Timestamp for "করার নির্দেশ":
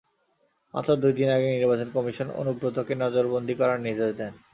3.57-4.11